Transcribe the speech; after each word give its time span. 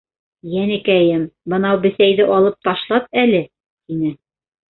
—Йәнекәйем, 0.51 1.25
бынау 1.53 1.81
бесәйҙе 1.83 2.25
алып 2.37 2.57
ташлат 2.69 3.07
әле! 3.25 3.45
—тине. 3.45 4.13